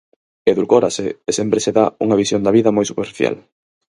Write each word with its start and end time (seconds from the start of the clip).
Edulcórase 0.51 1.05
e 1.29 1.31
sempre 1.39 1.59
se 1.65 1.71
dá 1.77 1.85
unha 2.03 2.19
visión 2.21 2.41
da 2.43 2.53
vida 2.57 2.75
moi 2.77 2.85
superficial. 2.91 3.35